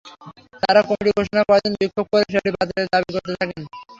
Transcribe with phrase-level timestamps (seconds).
[0.63, 3.61] তাঁরা কমিটি ঘোষণার পরদিন বিক্ষোভ করে সেটি বাতিলের দাবি করতে থাকেন।